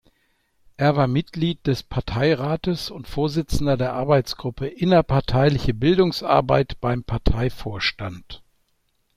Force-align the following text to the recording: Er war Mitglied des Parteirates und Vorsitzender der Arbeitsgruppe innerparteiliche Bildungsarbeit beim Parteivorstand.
Er 0.77 0.95
war 0.95 1.05
Mitglied 1.05 1.67
des 1.67 1.83
Parteirates 1.83 2.89
und 2.89 3.07
Vorsitzender 3.07 3.77
der 3.77 3.93
Arbeitsgruppe 3.93 4.65
innerparteiliche 4.65 5.75
Bildungsarbeit 5.75 6.81
beim 6.81 7.03
Parteivorstand. 7.03 8.41